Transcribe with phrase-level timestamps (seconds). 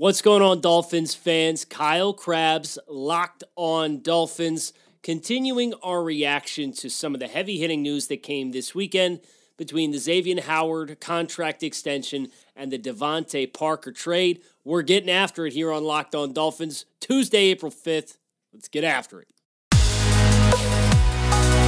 [0.00, 1.66] What's going on, Dolphins fans?
[1.66, 8.06] Kyle Crabbs, locked on Dolphins, continuing our reaction to some of the heavy hitting news
[8.06, 9.20] that came this weekend
[9.58, 14.40] between the Xavier Howard contract extension and the DeVante Parker trade.
[14.64, 18.16] We're getting after it here on Locked On Dolphins, Tuesday, April 5th.
[18.54, 19.28] Let's get after it.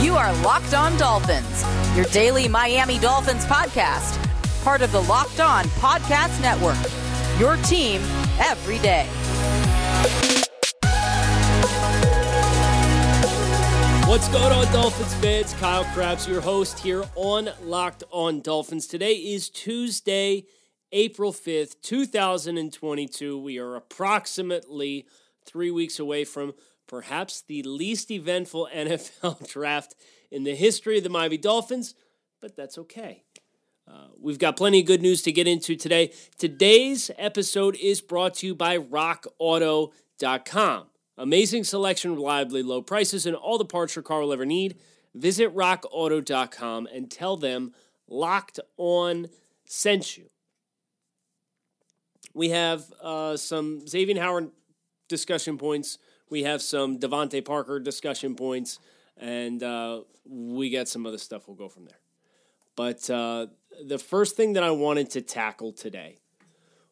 [0.03, 4.17] You are Locked On Dolphins, your daily Miami Dolphins podcast,
[4.65, 6.79] part of the Locked On Podcast Network.
[7.39, 8.01] Your team
[8.43, 9.07] every day.
[14.07, 15.55] What's going on, Dolphins fans?
[15.55, 18.87] Kyle Crabbs, your host here on Locked On Dolphins.
[18.87, 20.45] Today is Tuesday,
[20.91, 23.39] April 5th, 2022.
[23.39, 25.07] We are approximately
[25.47, 26.53] three weeks away from
[26.87, 29.95] perhaps the least eventful NFL draft
[30.31, 31.95] in the history of the Miami Dolphins,
[32.41, 33.23] but that's okay.
[33.93, 36.11] Uh, we've got plenty of good news to get into today.
[36.39, 40.87] Today's episode is brought to you by RockAuto.com.
[41.19, 44.79] Amazing selection, reliably low prices, and all the parts your car will ever need.
[45.15, 47.75] Visit RockAuto.com and tell them
[48.09, 49.29] Locked On
[49.67, 50.31] sent you.
[52.33, 54.53] We have uh, some Xavier Howard
[55.09, 55.99] discussion points.
[56.31, 58.79] We have some DeVante Parker discussion points,
[59.19, 61.47] and uh, we got some other stuff.
[61.47, 61.99] We'll go from there.
[62.75, 63.49] But uh,
[63.85, 66.19] the first thing that I wanted to tackle today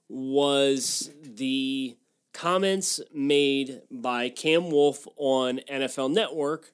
[0.08, 1.96] was the
[2.32, 6.72] comments made by Cam Wolfe on NFL Network.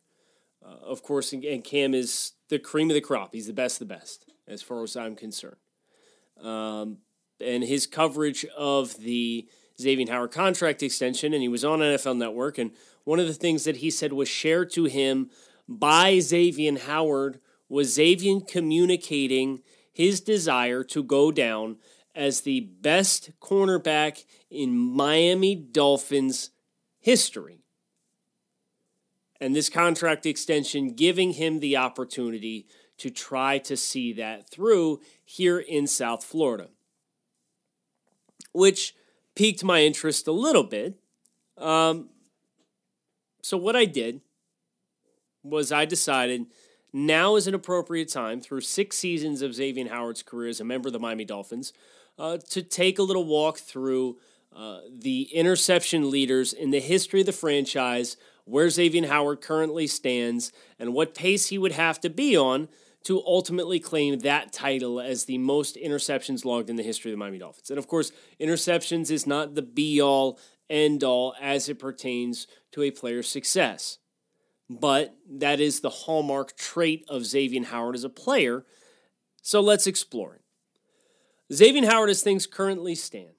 [0.65, 3.31] Uh, of course, and Cam is the cream of the crop.
[3.33, 5.57] He's the best of the best, as far as I'm concerned.
[6.43, 6.98] Um,
[7.41, 9.47] and his coverage of the
[9.81, 12.59] Xavier Howard contract extension, and he was on NFL Network.
[12.59, 12.73] And
[13.05, 15.31] one of the things that he said was shared to him
[15.69, 19.61] by Xavier Howard was Xavier communicating
[19.97, 21.78] his desire to go down
[22.14, 26.50] as the best cornerback in Miami Dolphins
[26.98, 27.62] history.
[29.41, 32.67] And this contract extension giving him the opportunity
[32.98, 36.68] to try to see that through here in South Florida,
[38.52, 38.95] which
[39.35, 41.01] piqued my interest a little bit.
[41.56, 42.11] Um,
[43.42, 44.20] so, what I did
[45.42, 46.46] was I decided
[46.92, 50.89] now is an appropriate time through six seasons of Xavier Howard's career as a member
[50.89, 51.73] of the Miami Dolphins
[52.19, 54.19] uh, to take a little walk through
[54.55, 60.52] uh, the interception leaders in the history of the franchise, where Xavier Howard currently stands,
[60.79, 62.69] and what pace he would have to be on
[63.05, 67.18] to ultimately claim that title as the most interceptions logged in the history of the
[67.18, 67.70] Miami Dolphins.
[67.70, 68.11] And of course,
[68.41, 73.98] interceptions is not the be all end all as it pertains to a player's success
[74.69, 78.65] but that is the hallmark trait of Xavier Howard as a player.
[79.43, 80.43] So let's explore it.
[81.55, 83.35] Xavier Howard, as things currently stand,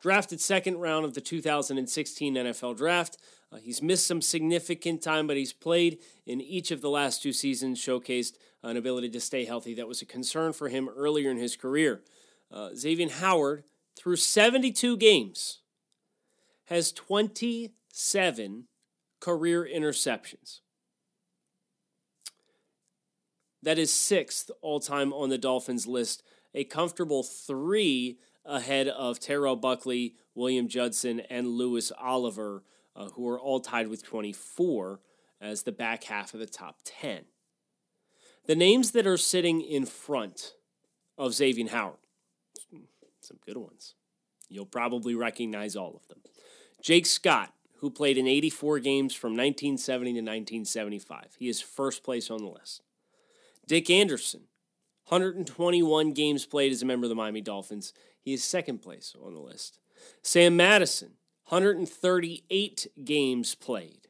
[0.00, 3.18] drafted second round of the 2016 NFL Draft.
[3.52, 7.32] Uh, he's missed some significant time, but he's played in each of the last two
[7.32, 11.36] seasons, showcased an ability to stay healthy that was a concern for him earlier in
[11.36, 12.02] his career.
[12.52, 13.64] Uh, Xavier Howard,
[13.96, 15.60] through 72 games,
[16.66, 18.66] has 27
[19.20, 20.60] career interceptions.
[23.62, 26.22] That is sixth all time on the Dolphins list,
[26.54, 32.64] a comfortable three ahead of Terrell Buckley, William Judson, and Louis Oliver,
[32.96, 35.00] uh, who are all tied with 24
[35.40, 37.24] as the back half of the top 10.
[38.46, 40.54] The names that are sitting in front
[41.18, 41.98] of Xavier Howard,
[43.20, 43.94] some good ones.
[44.48, 46.18] You'll probably recognize all of them.
[46.82, 51.36] Jake Scott, who played in 84 games from 1970 to 1975.
[51.38, 52.82] He is first place on the list.
[53.66, 54.42] Dick Anderson,
[55.08, 57.92] 121 games played as a member of the Miami Dolphins.
[58.20, 59.78] He is second place on the list.
[60.22, 61.12] Sam Madison,
[61.48, 64.08] 138 games played.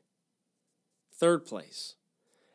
[1.14, 1.94] Third place.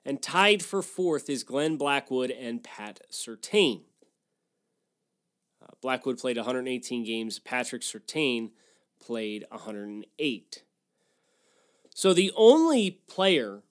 [0.03, 3.81] And tied for fourth is Glenn Blackwood and Pat Surtain.
[5.61, 7.39] Uh, Blackwood played 118 games.
[7.39, 8.51] Patrick Surtain
[8.99, 10.63] played 108.
[11.95, 13.63] So the only player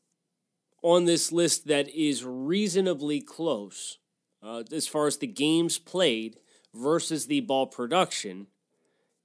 [0.83, 3.99] on this list that is reasonably close
[4.43, 6.39] uh, as far as the games played
[6.73, 8.47] versus the ball production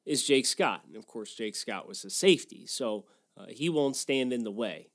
[0.06, 0.82] is Jake Scott.
[0.86, 3.06] And of course, Jake Scott was a safety, so
[3.38, 4.90] uh, he won't stand in the way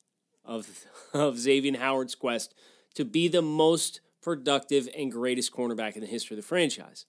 [0.45, 0.85] of,
[1.15, 2.55] of Xavier Howard's quest
[2.97, 7.07] to be the most productive and greatest cornerback in the history of the franchise.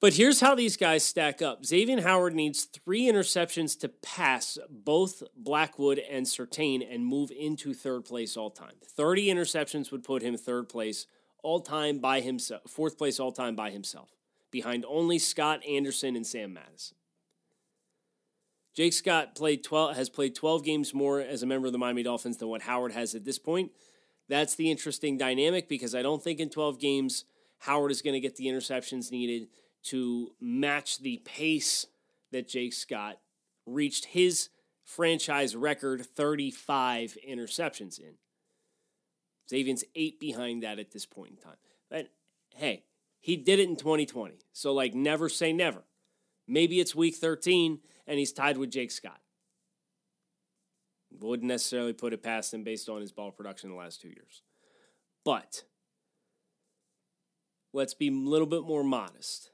[0.00, 1.66] But here's how these guys stack up.
[1.66, 8.06] Xavier Howard needs three interceptions to pass both Blackwood and Surtain and move into third
[8.06, 8.72] place all time.
[8.82, 11.06] 30 interceptions would put him third place
[11.42, 14.10] all time by himself, fourth place all time by himself.
[14.50, 16.96] behind only Scott Anderson and Sam Madison.
[18.74, 22.02] Jake Scott played 12 has played 12 games more as a member of the Miami
[22.02, 23.70] Dolphins than what Howard has at this point.
[24.28, 27.26] That's the interesting dynamic because I don't think in 12 games
[27.58, 29.48] Howard is going to get the interceptions needed
[29.84, 31.86] to match the pace
[32.32, 33.18] that Jake Scott
[33.66, 34.48] reached his
[34.84, 38.14] franchise record 35 interceptions in.
[39.48, 41.56] Xavier's eight behind that at this point in time.
[41.90, 42.10] But
[42.54, 42.84] hey,
[43.20, 44.38] he did it in 2020.
[44.52, 45.82] So, like, never say never.
[46.46, 49.20] Maybe it's week 13 and he's tied with Jake Scott.
[51.20, 54.42] Wouldn't necessarily put it past him based on his ball production the last two years.
[55.24, 55.64] But
[57.72, 59.50] let's be a little bit more modest.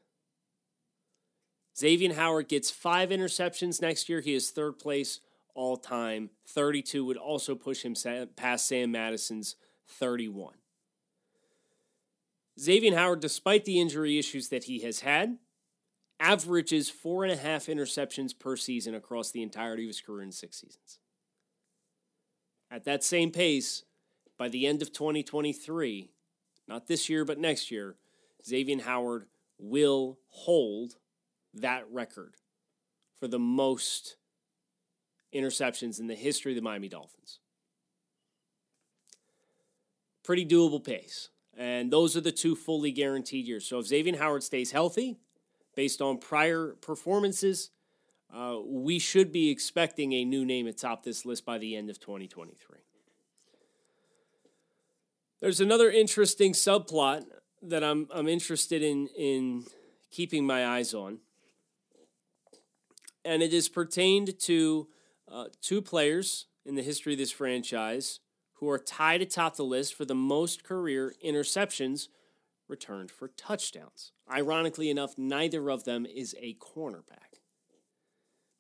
[1.79, 4.21] Xavier Howard gets five interceptions next year.
[4.21, 5.21] He is third place
[5.55, 6.31] all time.
[6.49, 7.95] 32 would also push him
[8.37, 9.57] past Sam Madison's
[9.89, 10.55] 31.
[12.59, 15.37] Xavier Howard, despite the injury issues that he has had,
[16.19, 20.33] averages four and a half interceptions per season across the entirety of his career in
[20.33, 20.99] six seasons.
[22.71, 23.85] At that same pace,
[24.39, 26.11] by the end of 2023,
[26.67, 27.97] not this year, but next year,
[28.45, 29.27] Xavier Howard
[29.59, 30.97] will hold
[31.61, 32.35] that record
[33.19, 34.17] for the most
[35.35, 37.41] interceptions in the history of the Miami Dolphins.
[40.25, 41.31] Pretty doable pace.
[41.57, 43.67] And those are the two fully guaranteed years.
[43.67, 45.17] So if Xavier Howard stays healthy,
[45.75, 47.71] based on prior performances,
[48.35, 52.01] uh, we should be expecting a new name atop this list by the end of
[52.01, 52.79] 2023.
[55.41, 57.25] There's another interesting subplot
[57.63, 59.65] that I'm, I'm interested in, in
[60.11, 61.19] keeping my eyes on,
[63.27, 64.89] and it is pertained to
[65.31, 68.21] uh, two players in the history of this franchise
[68.55, 72.09] who are tied atop the list for the most career interceptions
[72.69, 74.13] returned for touchdowns.
[74.33, 77.41] Ironically enough, neither of them is a cornerback.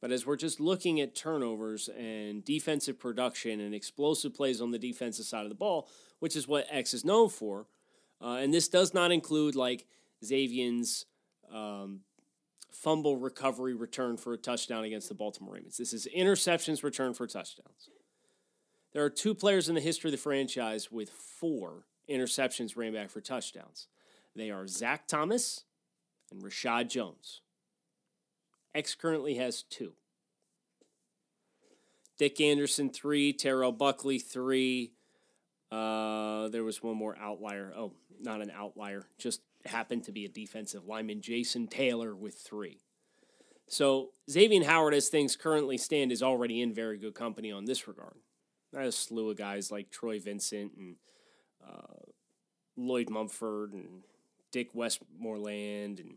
[0.00, 4.78] But as we're just looking at turnovers and defensive production and explosive plays on the
[4.78, 7.66] defensive side of the ball, which is what X is known for,
[8.20, 9.86] uh, and this does not include like
[10.24, 11.06] Xavier's
[11.52, 12.00] um,
[12.82, 15.76] fumble recovery return for a touchdown against the Baltimore Ravens.
[15.76, 17.90] This is interceptions return for touchdowns.
[18.92, 23.10] There are two players in the history of the franchise with four interceptions ran back
[23.10, 23.88] for touchdowns.
[24.34, 25.64] They are Zach Thomas
[26.30, 27.40] and Reshad Jones.
[28.74, 29.94] X currently has two.
[32.18, 33.32] Dick Anderson, three.
[33.32, 34.92] Terrell Buckley, three.
[35.70, 37.72] Uh, there was one more outlier.
[37.76, 39.06] Oh, not an outlier.
[39.18, 42.80] Just happened to be a defensive lineman, Jason Taylor, with three.
[43.68, 47.88] So Xavier Howard, as things currently stand, is already in very good company on this
[47.88, 48.16] regard.
[48.72, 50.96] There's a slew of guys like Troy Vincent and
[51.66, 52.10] uh,
[52.76, 54.02] Lloyd Mumphord and
[54.52, 56.16] Dick Westmoreland and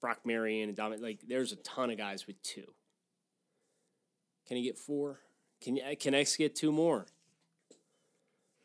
[0.00, 1.02] Brock Marion and Dominic.
[1.02, 2.72] Like, there's a ton of guys with two.
[4.46, 5.20] Can he get four?
[5.60, 7.06] Can can X get two more?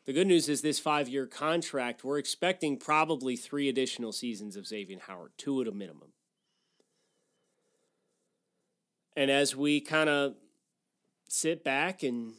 [0.06, 4.66] The good news is this five year contract, we're expecting probably three additional seasons of
[4.66, 6.12] Xavier Howard, two at a minimum.
[9.16, 10.34] And as we kind of
[11.28, 12.34] sit back and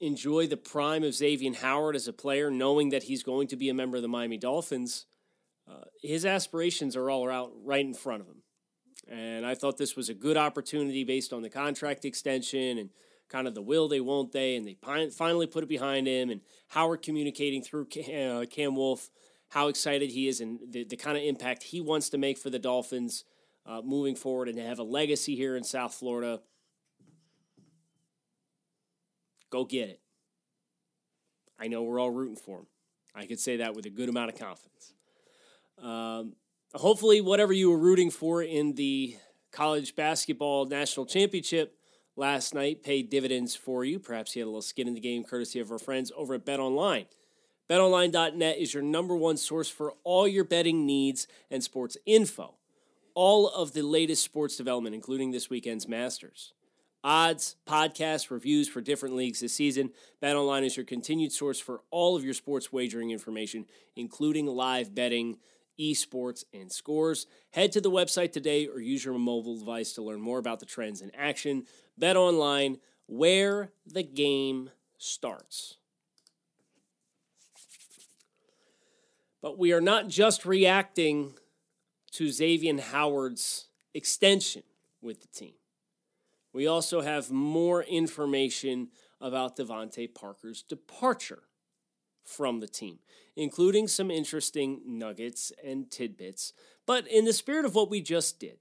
[0.00, 3.68] enjoy the prime of Xavier Howard as a player, knowing that he's going to be
[3.68, 5.06] a member of the Miami Dolphins,
[5.70, 8.42] uh, his aspirations are all out right in front of him.
[9.08, 12.90] And I thought this was a good opportunity based on the contract extension and
[13.28, 14.76] kind of the will they, won't they, and they
[15.10, 16.30] finally put it behind him.
[16.30, 19.10] And Howard communicating through Cam, uh, Cam Wolfe
[19.48, 22.50] how excited he is and the, the kind of impact he wants to make for
[22.50, 23.24] the Dolphins
[23.64, 26.40] uh, moving forward and to have a legacy here in South Florida.
[29.50, 30.00] Go get it.
[31.58, 32.66] I know we're all rooting for him.
[33.14, 34.92] I could say that with a good amount of confidence.
[35.82, 36.34] Um,
[36.74, 39.16] hopefully, whatever you were rooting for in the
[39.52, 41.78] college basketball national championship
[42.16, 43.98] last night paid dividends for you.
[43.98, 46.44] Perhaps you had a little skin in the game courtesy of our friends over at
[46.44, 47.06] BetOnline.
[47.68, 52.54] BetOnline.net is your number one source for all your betting needs and sports info.
[53.14, 56.52] All of the latest sports development, including this weekend's Masters
[57.06, 59.90] odds, podcasts, reviews for different leagues this season.
[60.20, 65.38] BetOnline is your continued source for all of your sports wagering information, including live betting,
[65.78, 67.28] esports, and scores.
[67.52, 70.66] Head to the website today or use your mobile device to learn more about the
[70.66, 71.66] trends in action.
[72.00, 75.76] BetOnline, where the game starts.
[79.42, 81.34] But we are not just reacting
[82.12, 84.62] to Xavier Howard's extension
[85.00, 85.54] with the team.
[86.52, 88.88] We also have more information
[89.20, 91.42] about DeVante Parker's departure
[92.24, 92.98] from the team,
[93.36, 96.52] including some interesting nuggets and tidbits.
[96.86, 98.58] But in the spirit of what we just did,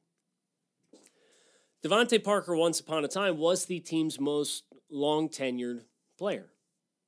[1.83, 5.81] DeVante Parker, once upon a time, was the team's most long tenured
[6.17, 6.47] player.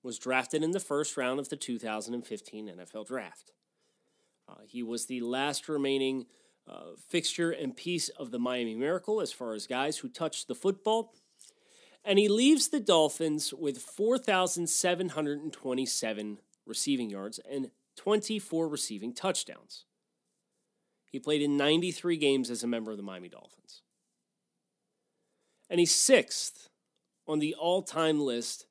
[0.04, 3.54] Was drafted in the first round of the 2015 NFL Draft.
[4.48, 6.28] Uh, he was the last remaining
[6.68, 10.56] uh, fixture and piece of the Miami Miracle as far as guys who touched the
[10.56, 11.14] football.
[12.06, 19.86] And he leaves the Dolphins with 4,727 receiving yards and 24 receiving touchdowns.
[21.12, 23.82] He played in 93 games as a member of the Miami Dolphins
[25.70, 26.70] and he's sixth
[27.28, 28.66] on the all time list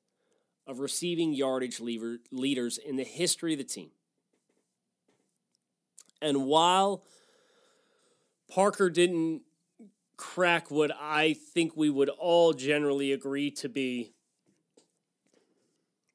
[0.65, 3.91] of receiving yardage leaders in the history of the team.
[6.21, 7.03] And while
[8.49, 9.43] Parker didn't
[10.17, 14.13] crack what I think we would all generally agree to be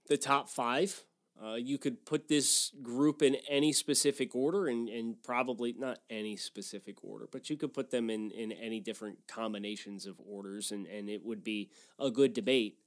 [0.09, 1.05] the top five,
[1.45, 6.37] uh, you could put this group in any specific order, and, and probably not any
[6.37, 10.87] specific order, but you could put them in, in any different combinations of orders, and,
[10.87, 12.79] and it would be a good debate.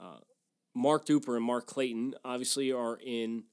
[0.00, 0.18] Uh,
[0.74, 3.44] Mark Duper and Mark Clayton obviously are in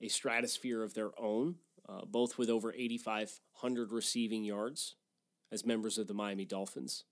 [0.00, 1.56] a stratosphere of their own,
[1.88, 4.94] uh, both with over 8,500 receiving yards
[5.52, 7.04] as members of the Miami Dolphins.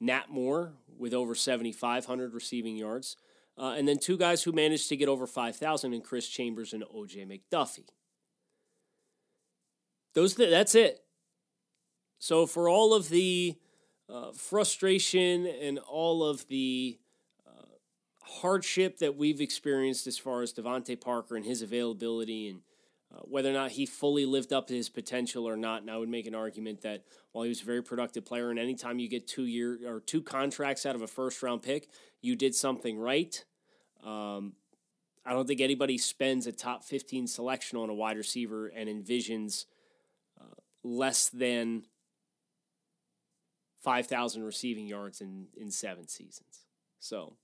[0.00, 3.16] Nat Moore with over 7,500 receiving yards.
[3.56, 6.82] Uh, and then two guys who managed to get over 5,000 in Chris Chambers and
[6.84, 7.88] OJ McDuffie.
[10.14, 11.00] Those that's it.
[12.18, 13.56] So for all of the
[14.08, 16.98] uh, frustration and all of the
[17.46, 17.64] uh,
[18.22, 22.60] hardship that we've experienced as far as DeVante Parker and his availability and
[23.14, 25.96] uh, whether or not he fully lived up to his potential or not, and I
[25.96, 29.08] would make an argument that while he was a very productive player, and anytime you
[29.08, 31.88] get two year or two contracts out of a first round pick,
[32.22, 33.44] you did something right.
[34.02, 34.54] Um,
[35.24, 39.66] I don't think anybody spends a top 15 selection on a wide receiver and envisions
[40.40, 41.84] uh, less than
[43.82, 46.66] 5,000 receiving yards in, in seven seasons.
[46.98, 47.36] So,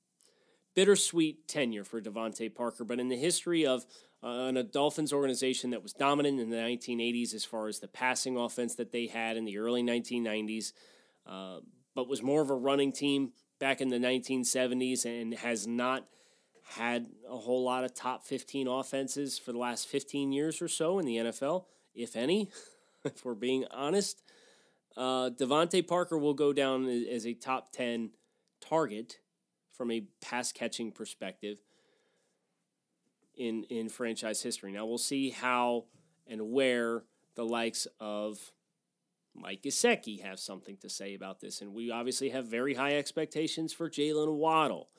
[0.75, 3.87] bittersweet tenure for DeVante Parker, but in the history of
[4.23, 8.37] uh, a Dolphins organization that was dominant in the 1980s as far as the passing
[8.37, 10.73] offense that they had in the early 1990s,
[11.27, 11.61] uh,
[11.95, 16.07] but was more of a running team back in the 1970s and has not
[16.65, 20.99] had a whole lot of top 15 offenses for the last 15 years or so
[20.99, 22.51] in the NFL, if any,
[23.05, 24.23] if we're being honest.
[24.97, 28.11] Uh, DeVante Parker will go down as a top 10
[28.61, 29.19] target
[29.73, 31.59] from a pass catching perspective
[33.41, 34.71] in, in franchise history.
[34.71, 35.87] Now we'll see how
[36.27, 37.05] and where
[37.37, 38.53] the likes of
[39.35, 41.63] Mike Gesicki have something to say about this.
[41.63, 44.91] And we obviously have very high expectations for Jaylen Waddle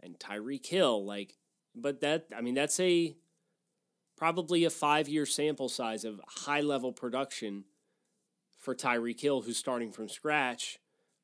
[0.00, 1.04] and Tyreek Hill.
[1.04, 1.36] Like,
[1.74, 3.16] but that I mean that's a
[4.16, 7.64] probably a five year sample size of high level production
[8.58, 10.78] for Tyreek Hill, who's starting from scratch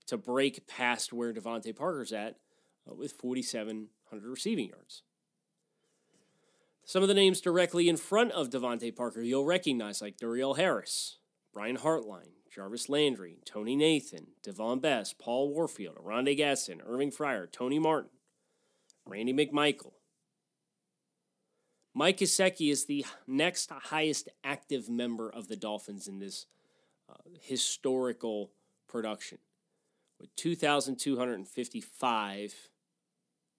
[0.07, 2.37] to break past where DeVante Parker's at
[2.91, 5.03] uh, with 4,700 receiving yards.
[6.89, 11.19] Some of the names directly in front of DeVante Parker you'll recognize, like Duriel Harris,
[11.53, 17.79] Brian Hartline, Jarvis Landry, Tony Nathan, Davone Bess, Paul Warfield, Oronde Gadsden, Irving Fryar, Tony
[17.79, 18.09] Martin,
[19.05, 19.93] Randy McMichael.
[21.93, 26.47] Mike Gesicki is the next highest active member of the Dolphins in this
[27.07, 28.53] uh, historical
[28.89, 29.37] production
[30.19, 32.55] with 2,255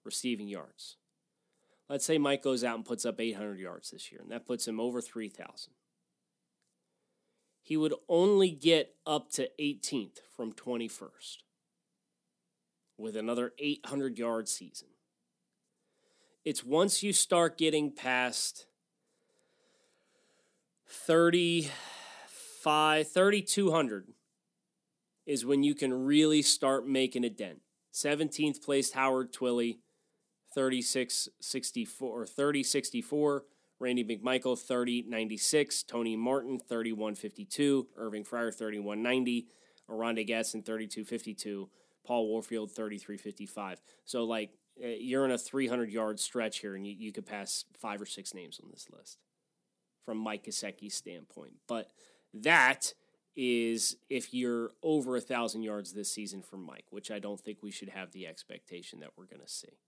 [0.04, 0.96] receiving yards.
[1.90, 4.68] Let's say Mike goes out and puts up 800 yards this year, and that puts
[4.68, 5.72] him over 3,000.
[7.62, 11.38] He would only get up to 18th from 21st
[12.96, 14.86] with another 800 yard season.
[16.44, 18.66] It's once you start getting past
[20.86, 24.06] 35, 3,200
[25.26, 27.62] is when you can really start making a dent.
[27.92, 29.78] 17th placed Howard Twilley,
[30.54, 33.44] 3664 or 3064.
[33.78, 35.82] Randy McMichael, 3096.
[35.84, 37.88] Tony Martin, 3152.
[37.96, 39.46] Irving Fryar, 3190.
[39.88, 41.68] Oronde Gadsden, 3252.
[42.06, 43.80] Paul Warfield, 3355.
[44.04, 44.50] So, like,
[44.82, 48.06] uh, you're in a 300 yard stretch here, and you, you could pass five or
[48.06, 49.18] six names on this list
[50.04, 51.52] from Mike Gesicki's standpoint.
[51.68, 51.90] But
[52.34, 52.94] that
[53.36, 57.58] is if you're over a thousand yards this season from Mike, which I don't think
[57.62, 59.78] we should have the expectation that we're going to see.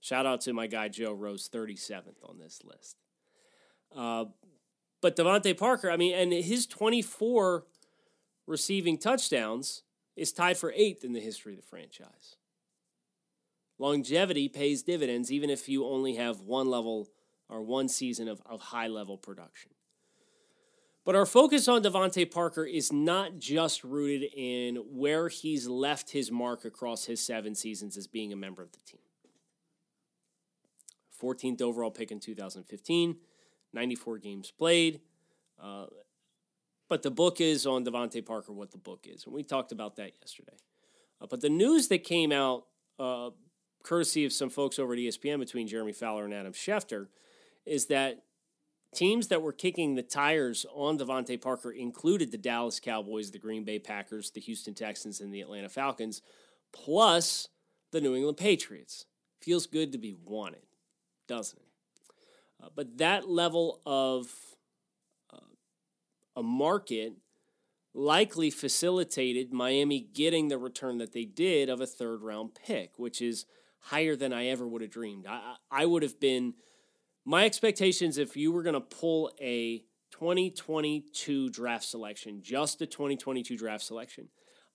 [0.00, 2.96] Shout out to my guy Joe Rose, 37th on this list.
[3.94, 4.26] Uh,
[5.00, 7.64] but DeVante Parker, I mean, and his 24
[8.46, 9.82] receiving touchdowns
[10.16, 12.36] is tied for eighth in the history of the franchise.
[13.78, 17.08] Longevity pays dividends even if you only have one level
[17.48, 19.70] or one season of, of high level production.
[21.04, 26.30] But our focus on DeVante Parker is not just rooted in where he's left his
[26.30, 29.00] mark across his seven seasons as being a member of the team.
[31.20, 33.16] 14th overall pick in 2015,
[33.72, 35.00] 94 games played.
[35.62, 35.86] Uh,
[36.88, 39.24] but the book is on DeVante Parker what the book is.
[39.24, 40.56] And we talked about that yesterday.
[41.20, 42.64] Uh, but the news that came out,
[42.98, 43.30] uh,
[43.82, 47.08] courtesy of some folks over at ESPN between Jeremy Fowler and Adam Schefter,
[47.66, 48.24] is that
[48.94, 53.64] teams that were kicking the tires on DeVante Parker included the Dallas Cowboys, the Green
[53.64, 56.22] Bay Packers, the Houston Texans, and the Atlanta Falcons,
[56.72, 57.48] plus
[57.92, 59.06] the New England Patriots.
[59.40, 60.62] Feels good to be wanted,
[61.28, 62.14] doesn't it?
[62.62, 64.28] Uh, but that level of
[65.32, 65.38] uh,
[66.36, 67.12] a market
[67.94, 73.22] likely facilitated Miami getting the return that they did of a third round pick, which
[73.22, 73.46] is
[73.80, 75.26] higher than I ever would have dreamed.
[75.28, 76.54] I, I would have been,
[77.24, 83.56] my expectations if you were going to pull a 2022 draft selection, just a 2022
[83.56, 84.28] draft selection,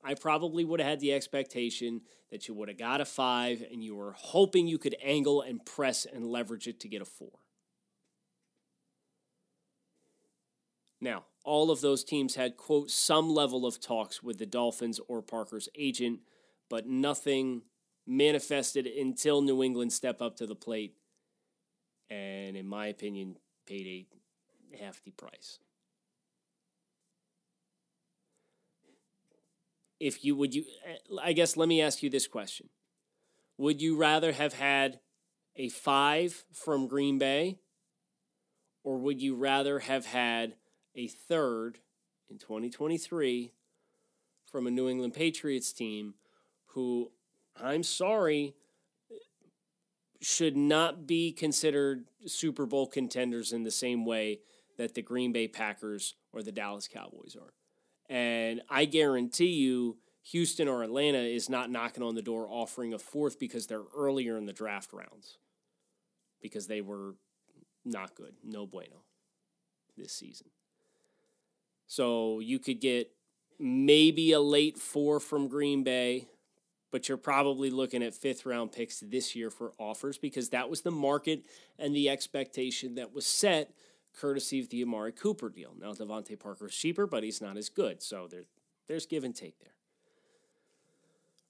[0.03, 3.83] I probably would have had the expectation that you would have got a five and
[3.83, 7.31] you were hoping you could angle and press and leverage it to get a four.
[10.99, 15.21] Now, all of those teams had, quote, some level of talks with the Dolphins or
[15.21, 16.21] Parker's agent,
[16.69, 17.63] but nothing
[18.07, 20.95] manifested until New England stepped up to the plate
[22.09, 24.07] and, in my opinion, paid
[24.73, 25.59] a hefty price.
[29.99, 30.65] If you would you
[31.21, 32.69] I guess let me ask you this question.
[33.57, 34.99] Would you rather have had
[35.55, 37.59] a 5 from Green Bay
[38.83, 40.55] or would you rather have had
[40.95, 41.79] a third
[42.29, 43.53] in 2023
[44.45, 46.15] from a New England Patriots team
[46.67, 47.11] who,
[47.59, 48.55] I'm sorry,
[50.21, 54.39] should not be considered Super Bowl contenders in the same way
[54.77, 57.53] that the Green Bay Packers or the Dallas Cowboys are.
[58.09, 62.99] And I guarantee you, Houston or Atlanta is not knocking on the door offering a
[62.99, 65.37] fourth because they're earlier in the draft rounds
[66.41, 67.15] because they were
[67.83, 69.03] not good, no bueno
[69.97, 70.47] this season.
[71.87, 73.11] So you could get
[73.59, 76.27] maybe a late four from Green Bay,
[76.91, 80.81] but you're probably looking at fifth round picks this year for offers because that was
[80.81, 81.45] the market
[81.77, 83.71] and the expectation that was set
[84.19, 85.73] courtesy of the Amari Cooper deal.
[85.79, 88.01] Now DeVante Parker's cheaper, but he's not as good.
[88.01, 88.43] So there,
[88.87, 89.73] there's give and take there.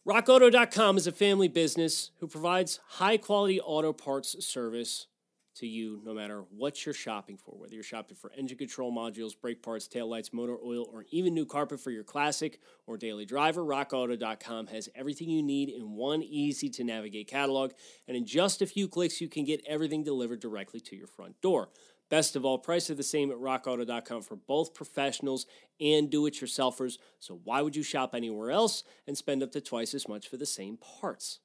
[0.08, 5.08] RockAuto.com is a family business who provides high quality auto parts service
[5.56, 7.52] to you no matter what you're shopping for.
[7.58, 11.45] Whether you're shopping for engine control modules, brake parts, taillights, motor oil, or even new
[11.45, 16.69] carpet for your classic or daily driver, RockAuto.com has everything you need in one easy
[16.69, 17.71] to navigate catalog.
[18.08, 21.39] And in just a few clicks, you can get everything delivered directly to your front
[21.41, 21.69] door.
[22.13, 25.47] Best of all, price are the same at rockauto.com for both professionals
[25.82, 26.99] and do it yourselfers.
[27.19, 30.38] So why would you shop anywhere else and spend up to twice as much for
[30.38, 31.39] the same parts?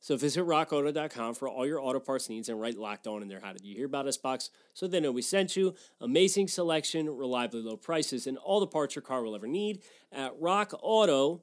[0.00, 3.38] So visit rockauto.com for all your auto parts needs and write locked on in there.
[3.40, 4.50] How did you hear about us box?
[4.74, 5.76] So they know we sent you.
[6.00, 10.32] Amazing selection, reliably low prices, and all the parts your car will ever need at
[10.40, 11.42] rockauto.com.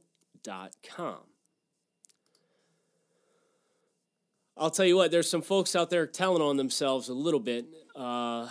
[4.58, 7.68] I'll tell you what, there's some folks out there telling on themselves a little bit.
[7.96, 8.50] Uh,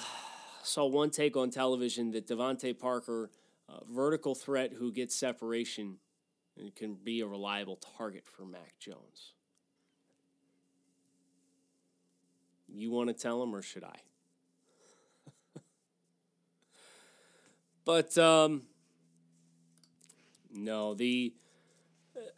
[0.62, 3.30] saw one take on television that DeVante Parker,
[3.68, 5.98] uh, vertical threat who gets separation
[6.58, 9.34] and can be a reliable target for Mac Jones.
[12.68, 13.96] You want to tell him, or should I?
[17.84, 18.62] but um,
[20.52, 21.34] no, the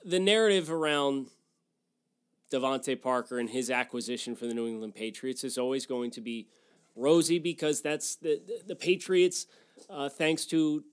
[0.05, 1.29] the narrative around
[2.53, 6.49] DeVante Parker and his acquisition for the New England Patriots is always going to be
[6.96, 9.46] rosy because that's the the Patriots,
[9.88, 10.85] uh, thanks to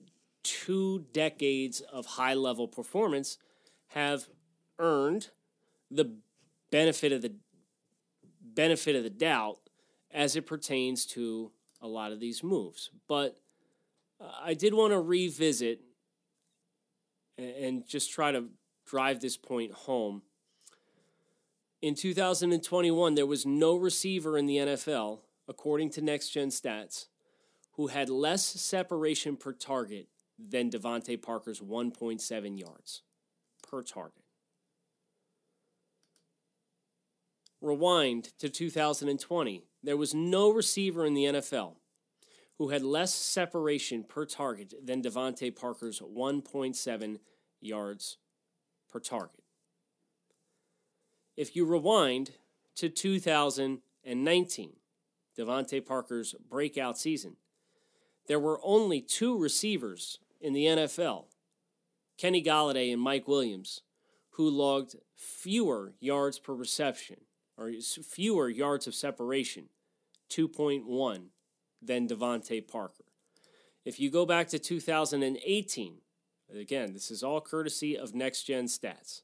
[0.42, 3.38] two decades of high level performance,
[3.88, 4.28] have
[4.78, 5.30] earned
[5.90, 6.16] the
[6.70, 7.32] benefit of the
[8.42, 9.58] benefit of the doubt
[10.12, 12.90] as it pertains to a lot of these moves.
[13.08, 13.36] But
[14.20, 15.80] uh, I did want to revisit
[17.36, 18.44] and just try to
[18.86, 20.22] drive this point home.
[21.82, 27.06] In 2021, there was no receiver in the NFL, according to Next Gen Stats,
[27.72, 33.02] who had less separation per target than DeVante Parker's 1.7 yards
[33.68, 34.22] per target.
[37.60, 39.64] Rewind to 2020.
[39.82, 41.76] There was no receiver in the NFL
[42.58, 47.18] who had less separation per target than DeVante Parker's 1.7
[47.60, 48.18] yards
[48.88, 49.42] per target.
[51.36, 52.32] If you rewind
[52.76, 54.72] to 2019,
[55.38, 57.36] DeVante Parker's breakout season,
[58.26, 61.26] there were only two receivers in the NFL,
[62.16, 63.82] Kenny Golladay and Mike Williams,
[64.30, 67.16] who logged fewer yards per reception
[67.56, 67.70] or
[68.02, 69.68] fewer yards of separation,
[70.30, 71.26] 2.1,
[71.80, 73.04] than DeVante Parker.
[73.84, 75.96] If you go back to 2018,
[76.58, 79.22] again, this is all courtesy of Next Gen Stats.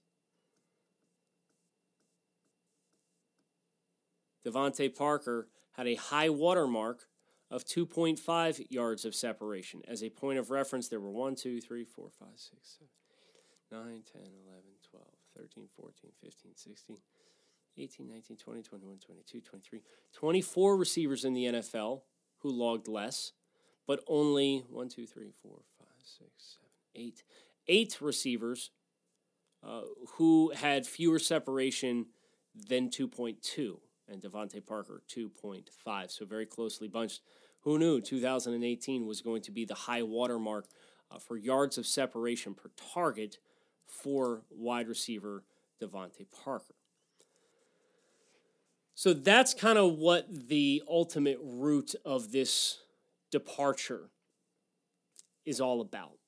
[4.46, 5.48] DeVante Parker
[5.80, 7.06] had a high water mark
[7.50, 9.80] of 2.5 yards of separation.
[9.88, 12.78] As a point of reference, there were 1, 2, 3, 4, 5, 6,
[13.70, 15.06] 7, 9, 10, 11, 12,
[15.38, 16.96] 13, 14, 15, 16,
[17.78, 19.80] 18, 19, 20, 21, 22, 23,
[20.12, 22.02] 24 receivers in the NFL
[22.40, 23.32] who logged less,
[23.86, 26.58] but only 1, 2, 3, 4, 5, 6,
[26.94, 27.22] 7, 8,
[27.68, 28.70] 8 receivers
[29.66, 29.80] uh,
[30.16, 32.04] who had fewer separation
[32.54, 33.78] than 2.2
[34.10, 36.10] and DeVante Parker 2.5.
[36.10, 37.20] So very closely bunched.
[37.62, 40.66] Who knew 2018 was going to be the high watermark
[41.10, 43.38] uh, for yards of separation per target
[43.86, 45.44] for wide receiver
[45.80, 46.74] DeVante Parker?
[48.94, 52.80] So that's kind of what the ultimate root of this
[53.30, 54.10] departure
[55.46, 56.18] is all about.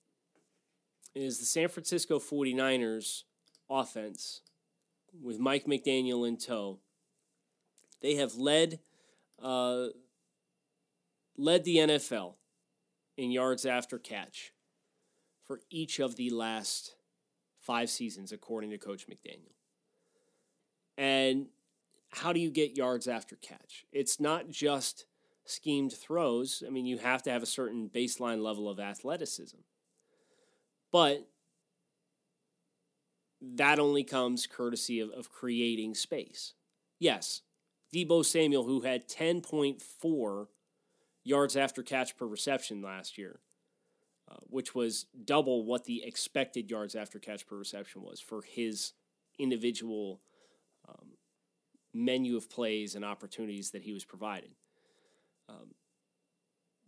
[1.15, 3.25] Is the San Francisco 49ers
[3.69, 4.41] offense
[5.23, 6.79] with Mike McDaniel in tow
[8.03, 8.81] they have led
[9.43, 9.87] uh,
[11.37, 12.35] led the NFL
[13.17, 14.53] in yards after catch
[15.45, 16.95] for each of the last
[17.61, 19.55] five seasons, according to Coach McDaniel.
[20.99, 21.47] And
[22.11, 23.87] how do you get yards after catch?
[23.93, 25.07] It's not just
[25.45, 26.63] schemed throws.
[26.67, 29.59] I mean, you have to have a certain baseline level of athleticism.
[30.93, 31.27] But
[33.41, 36.55] that only comes courtesy of, of creating space.
[36.99, 37.43] Yes,
[37.95, 40.47] Deebo Samuel, who had 10.4
[41.25, 43.41] yards after catch per reception last year,
[44.31, 48.93] uh, which was double what the expected yards after catch per reception was for his
[49.39, 50.21] individual
[50.89, 51.11] um,
[51.93, 54.51] menu of plays and opportunities that he was provided.
[55.49, 55.75] Um,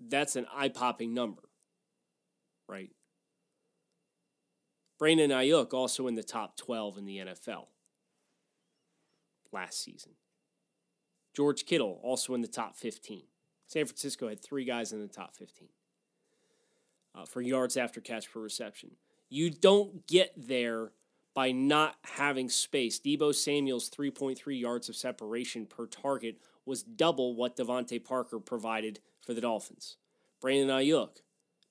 [0.01, 1.43] that's an eye popping number,
[2.69, 2.91] right?
[4.99, 7.67] Brandon Aiyuk also in the top 12 in the NFL
[9.53, 10.13] last season.
[11.35, 13.25] George Kittle, also in the top 15.
[13.67, 15.69] San Francisco had three guys in the top 15
[17.15, 18.93] uh, for yards after catch per reception.
[19.29, 20.93] You don't get there
[21.35, 23.01] by not having space.
[23.01, 29.35] Deebo Samuel's 3.3 yards of separation per target was double what DeVante Parker provided for
[29.35, 29.97] the Dolphins.
[30.41, 31.23] Brandon Aiyuk,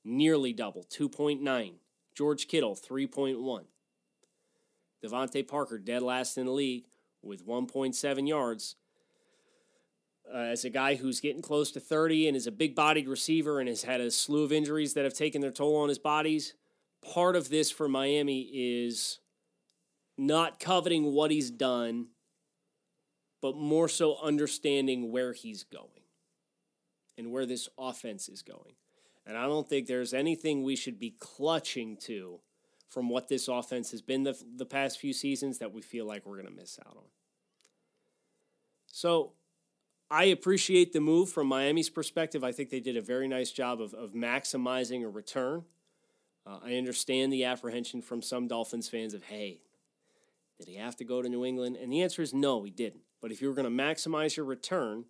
[0.04, 1.74] nearly double, 2.9.
[2.16, 3.64] George Kittle, 3.1.
[5.04, 6.86] DeVante Parker, dead last in the league
[7.22, 8.76] with 1.7 yards
[10.32, 13.60] uh, as a guy who's getting close to 30 and is a big bodied receiver
[13.60, 16.54] and has had a slew of injuries that have taken their toll on his bodies,
[17.02, 19.20] part of this for Miami is
[20.18, 22.08] not coveting what he's done,
[23.42, 25.90] but more so understanding where he's going
[27.18, 28.76] and where this offense is going.
[29.26, 32.40] And I don't think there's anything we should be clutching to
[32.90, 36.26] from what this offense has been the, the past few seasons that we feel like
[36.26, 37.04] we're going to miss out on.
[38.88, 39.34] So
[40.14, 42.44] I appreciate the move from Miami's perspective.
[42.44, 45.64] I think they did a very nice job of, of maximizing a return.
[46.46, 49.62] Uh, I understand the apprehension from some Dolphins fans of, hey,
[50.60, 51.78] did he have to go to New England?
[51.78, 53.02] And the answer is no, he didn't.
[53.24, 55.06] But if you were going to maximize your return,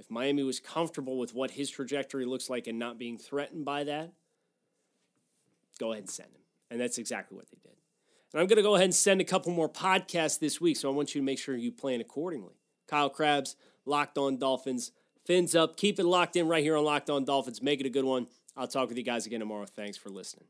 [0.00, 3.84] if Miami was comfortable with what his trajectory looks like and not being threatened by
[3.84, 4.10] that,
[5.78, 6.42] go ahead and send him.
[6.72, 7.76] And that's exactly what they did.
[8.32, 10.90] And I'm going to go ahead and send a couple more podcasts this week, so
[10.90, 12.54] I want you to make sure you plan accordingly.
[12.88, 13.54] Kyle Crabbs,
[13.86, 14.92] Locked On Dolphins.
[15.24, 15.76] Fins up.
[15.76, 17.62] Keep it locked in right here on Locked On Dolphins.
[17.62, 18.26] Make it a good one.
[18.56, 19.66] I'll talk with you guys again tomorrow.
[19.66, 20.46] Thanks for listening.